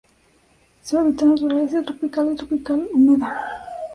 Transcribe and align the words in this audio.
Su 0.81 0.97
hábitat 0.97 1.27
natural 1.27 1.59
es 1.59 1.73
el 1.75 1.85
subtropical 1.85 2.33
y 2.33 2.35
tropical 2.35 2.87
húmedo. 2.91 3.27